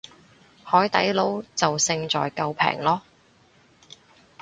[0.63, 3.01] 海底撈就勝在夠平囉